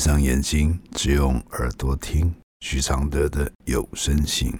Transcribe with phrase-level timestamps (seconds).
[0.00, 4.58] 上眼睛，只用耳朵听许常德的有声信。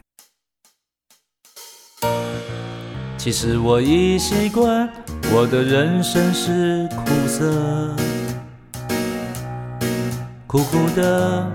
[3.17, 4.87] 其实我已习惯，
[5.33, 7.97] 我的人生是苦涩，
[10.46, 11.50] 苦苦的，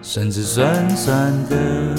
[0.00, 1.96] 甚至酸酸的。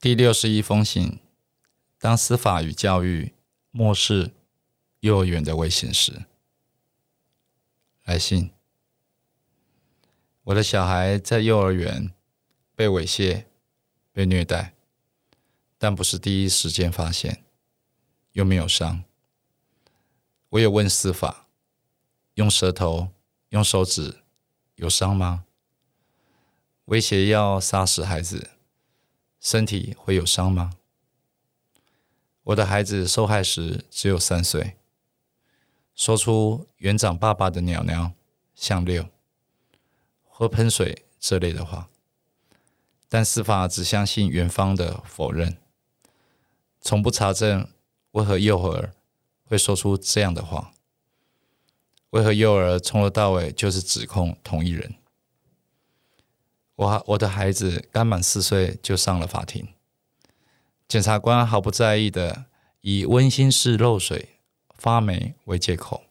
[0.00, 1.18] 第六十一封信：
[2.00, 3.34] 当司法与教育
[3.78, 4.32] 漠视
[4.98, 6.24] 幼儿园的危险时，
[8.02, 8.50] 来信。
[10.42, 12.12] 我的小孩在幼儿园
[12.74, 13.44] 被猥亵、
[14.10, 14.74] 被虐待，
[15.78, 17.44] 但不是第一时间发现，
[18.32, 19.04] 又没有伤。
[20.48, 21.46] 我有问司法：
[22.34, 23.12] 用舌头、
[23.50, 24.16] 用手指
[24.74, 25.44] 有伤吗？
[26.86, 28.50] 威胁要杀死孩子，
[29.38, 30.72] 身体会有伤吗？
[32.48, 34.76] 我的孩子受害时只有三岁，
[35.94, 38.12] 说出园长爸爸的鸟鸟
[38.54, 39.06] 像六。
[40.24, 41.90] 喝喷水这类的话，
[43.06, 45.58] 但司法只相信园方的否认，
[46.80, 47.68] 从不查证
[48.12, 48.94] 为何幼儿
[49.44, 50.72] 会说出这样的话，
[52.10, 54.94] 为何幼儿从头到尾就是指控同一人。
[56.76, 59.68] 我我的孩子刚满四岁就上了法庭，
[60.88, 62.46] 检察官毫不在意的
[62.80, 64.38] 以温馨室漏水、
[64.70, 66.04] 发霉为借口，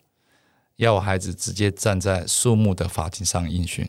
[0.76, 3.88] 要我孩子直接站在肃穆的法庭上应讯。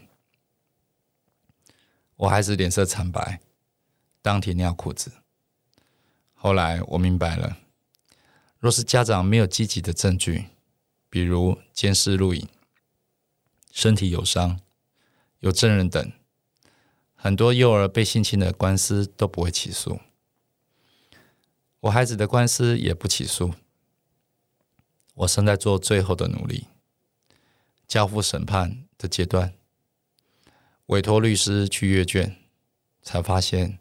[2.16, 3.40] 我孩子脸色惨白，
[4.24, 5.12] 当庭尿裤子。
[6.34, 7.58] 后来我明白了，
[8.58, 10.46] 若是家长没有积极的证据，
[11.08, 12.48] 比如监视录影、
[13.72, 14.60] 身体有伤、
[15.42, 16.12] 有证人等，
[17.14, 20.00] 很多幼儿被性侵的官司都不会起诉。
[21.82, 23.54] 我孩子的官司也不起诉。
[25.14, 26.68] 我正在做最后的努力，
[27.88, 29.54] 交付审判的阶段。
[30.88, 32.38] 委托律师去阅卷，
[33.02, 33.80] 才发现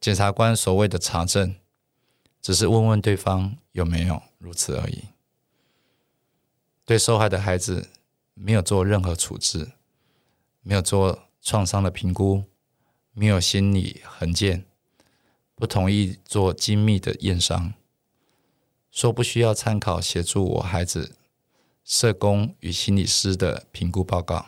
[0.00, 1.56] 检察官所谓的查证，
[2.40, 5.04] 只是问问对方有没有如此而已。
[6.84, 7.88] 对受害的孩子
[8.34, 9.72] 没有做任何处置，
[10.62, 12.44] 没有做创伤的评估，
[13.12, 14.64] 没有心理横见，
[15.58, 17.74] 不同意做精密的验伤，
[18.92, 21.16] 说不需要参考协助我孩子
[21.84, 24.46] 社工与心理师的评估报告。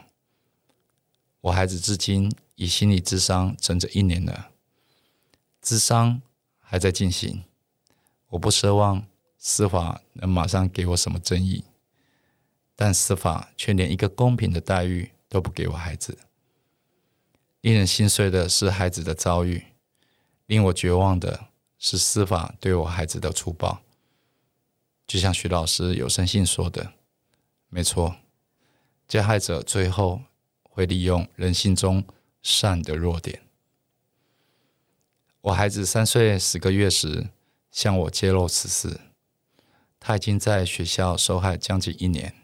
[1.41, 4.51] 我孩子至今以心理智商整整一年了，
[5.61, 6.23] 智商
[6.61, 7.43] 还在进行。
[8.29, 9.05] 我不奢望
[9.37, 11.65] 司法能马上给我什么正义，
[12.77, 16.17] 但司法却连一个公平的待遇都不给我孩子。
[17.63, 19.65] 令人心碎的是孩子的遭遇，
[20.51, 21.47] 令我绝望的
[21.79, 23.81] 是司法对我孩子的粗暴。
[25.07, 26.95] 就像徐老师有声信说的，
[27.69, 28.17] 没错，
[29.07, 30.23] 加害者最后。
[30.73, 32.05] 会利用人性中
[32.41, 33.43] 善的弱点。
[35.41, 37.29] 我孩子三岁十个月时
[37.73, 39.01] 向我揭露此事，
[39.99, 42.35] 他已经在学校受害将近一年。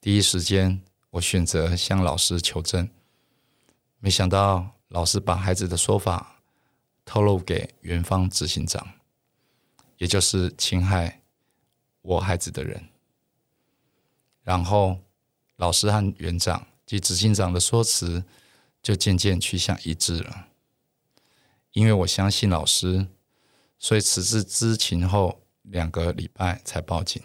[0.00, 0.80] 第一时间，
[1.10, 2.88] 我选择向老师求证，
[3.98, 6.39] 没想到老师把孩子的说法
[7.10, 8.86] 透露给园方执行长，
[9.98, 11.22] 也就是侵害
[12.02, 12.88] 我孩子的人。
[14.44, 15.00] 然后，
[15.56, 16.68] 老师和园长。
[16.86, 18.24] 及执行长的说辞
[18.82, 20.48] 就渐渐趋向一致了。
[21.70, 23.06] 因为我相信老师，
[23.78, 27.22] 所以此次知情后两个礼拜才报警。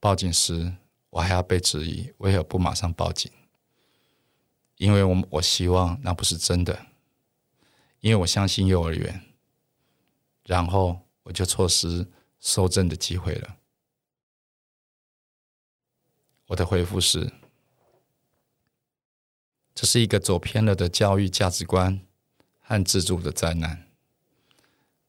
[0.00, 0.74] 报警时，
[1.10, 3.30] 我还要被质疑为何不马上报警？
[4.76, 6.86] 因为我我希望那不是真的，
[8.02, 9.22] 因为我相信幼儿园。
[10.44, 12.06] 然后我就错失
[12.38, 13.56] 收证的机会了。
[16.48, 17.32] 我的回复是。
[19.74, 22.02] 这是一个走偏了的教育价值观
[22.60, 23.88] 和自助的灾难，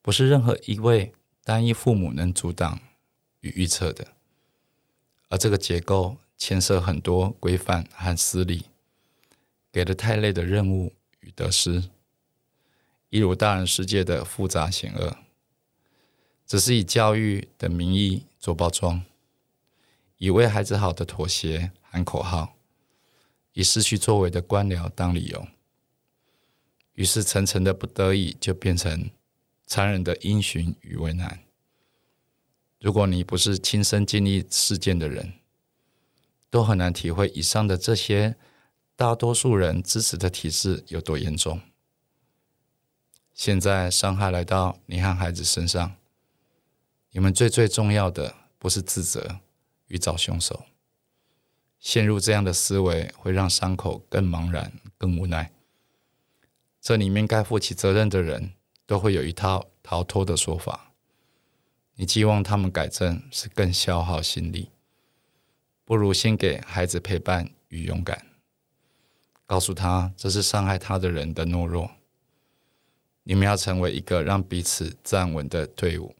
[0.00, 1.12] 不是任何一位
[1.44, 2.80] 单一父母能阻挡
[3.40, 4.14] 与预测的。
[5.28, 8.64] 而这个结构牵涉很多规范和私利，
[9.70, 11.90] 给了太累的任务与得失，
[13.14, 15.16] 一如大人世界的复杂险恶，
[16.44, 19.04] 只是以教育的名义做包装，
[20.16, 22.56] 以为孩子好的妥协喊口号。
[23.52, 25.46] 以失去作为的官僚当理由，
[26.94, 29.08] 于是层层的不得已就变成
[29.64, 31.38] 残忍的因循与为难。
[32.80, 35.34] 如果你不是亲身经历事件的人，
[36.50, 38.34] 都很难体会以上的这些
[38.96, 41.60] 大多数人支持的体制有多严重。
[43.34, 45.96] 现在伤害来到你和孩子身上，
[47.10, 49.40] 你们最最重要的不是自责
[49.88, 50.64] 与找凶手。
[51.80, 55.50] 陷入这样的思维，会让伤口更茫然、更无奈。
[56.80, 58.52] 这里面该负起责任的人
[58.86, 60.92] 都会有一套逃脱的说法。
[61.96, 64.70] 你寄望他们改正，是更消耗心力。
[65.84, 68.24] 不如先给孩子陪伴与勇敢，
[69.44, 71.90] 告诉他这是伤害他的人的懦弱。
[73.24, 76.14] 你们要成为一个让彼此站稳的队伍，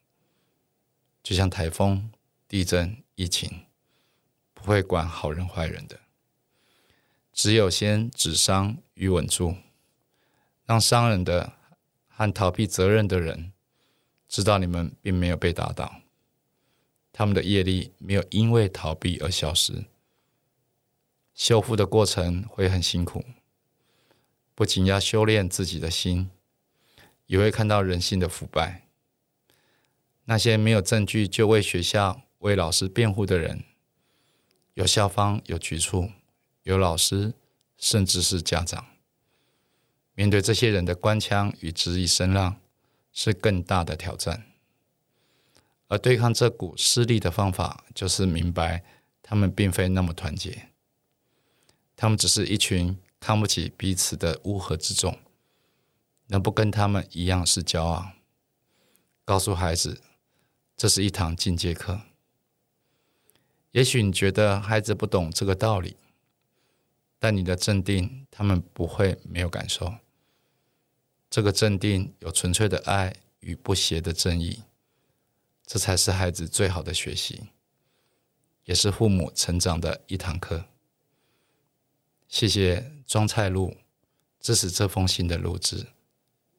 [1.23, 2.11] 就像台风、
[2.49, 3.67] 地震、疫情，
[4.55, 6.01] 不会管好人坏人的，
[7.33, 9.57] 只有先止伤与稳住，
[10.65, 11.53] 让伤人的
[12.09, 13.53] 和逃避责任的人
[14.27, 16.01] 知道你们并没有被打倒，
[17.13, 19.85] 他们的业力没有因为逃避而消失。
[21.35, 23.25] 修复的过程会很辛苦，
[24.55, 26.31] 不仅要修炼自己的心。
[27.27, 28.87] 也会看到人性的腐败。
[30.25, 33.65] 那些没有证据就为学校、为老师辩护的人，
[34.75, 36.11] 有校方、有局处、
[36.63, 37.35] 有老师，
[37.77, 38.87] 甚至是家长。
[40.15, 42.61] 面对这些人的官腔与质疑声浪，
[43.13, 44.47] 是更大的挑战。
[45.89, 48.83] 而对抗这股势力的方法，就是明白
[49.23, 50.71] 他们并非那么团结，
[51.95, 55.19] 他们只是一群看不起彼此的乌合之众。
[56.27, 58.13] 能不跟他们一样是骄傲？
[59.25, 60.03] 告诉孩子，
[60.77, 62.01] 这是一堂进阶课。
[63.73, 65.97] 也许你觉得孩子不懂这个道理，
[67.19, 69.97] 但你的镇定，他们不会没有感受。
[71.29, 74.63] 这个镇定有纯粹的爱与不邪的正义，
[75.67, 77.49] 这才是孩子最好的学习，
[78.65, 80.67] 也是父母成长的一堂课。
[82.29, 83.77] 谢谢庄菜路
[84.39, 85.87] 支持这封信的录制。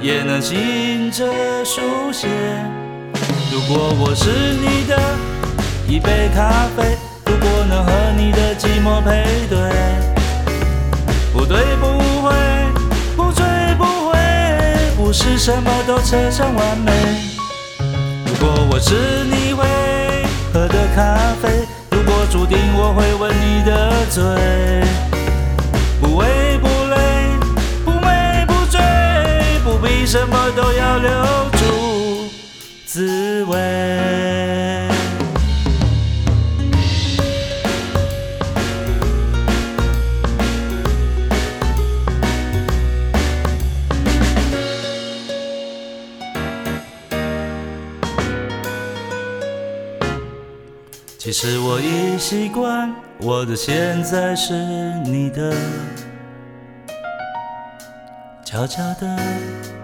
[0.00, 1.24] 也能醒着
[1.64, 1.80] 书
[2.12, 2.28] 写。
[3.52, 4.98] 如果我是你的
[5.88, 6.96] 一杯咖啡，
[7.26, 9.58] 如果能和你的寂寞配对，
[11.32, 11.86] 不对不
[12.22, 12.34] 会，
[13.16, 13.44] 不醉
[13.78, 14.18] 不回，
[14.96, 16.92] 不是什么都扯上完美。
[18.26, 19.64] 如果我是你会
[20.52, 21.48] 喝的咖啡，
[21.90, 24.22] 如果注定我会吻你的嘴，
[30.16, 31.10] 什么都要留
[31.50, 32.30] 住
[32.86, 33.56] 滋味。
[51.18, 54.52] 其实我已习惯，我的现在是
[55.04, 55.52] 你的，
[58.44, 59.83] 悄悄的。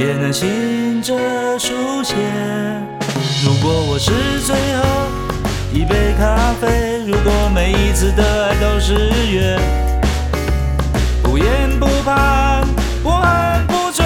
[0.00, 1.14] 也能醒着
[1.58, 2.14] 书写。
[3.44, 4.10] 如果我是
[4.46, 4.82] 最后
[5.74, 8.94] 一杯咖啡，如果每一次的爱都是
[9.30, 9.58] 约，
[11.22, 11.46] 不言
[11.78, 12.62] 不怕，
[13.02, 14.02] 不恨不醉，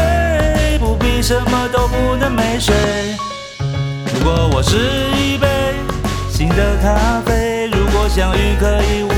[0.80, 2.74] 不必什么都不能没睡。
[4.14, 4.76] 如果我是
[5.16, 5.46] 一杯
[6.28, 9.13] 新的咖啡，如果相遇可以无言以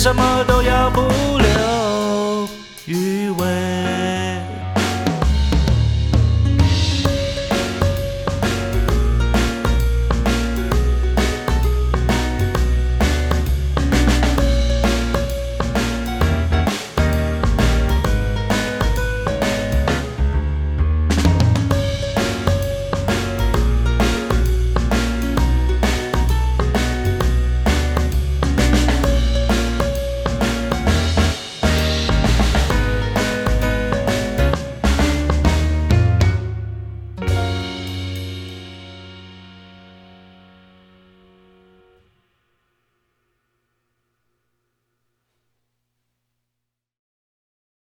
[0.00, 1.39] 什么都要不。